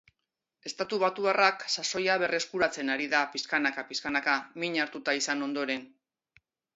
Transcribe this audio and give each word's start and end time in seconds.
Estatubatuarrak 0.67 1.65
sasoia 1.79 2.15
berreskuratzen 2.23 2.89
ari 2.93 3.07
da 3.11 3.19
pixkanaka-pixkanaka 3.35 4.35
min 4.65 4.79
hartuta 4.85 5.15
izan 5.21 5.49
ondoren. 5.49 5.85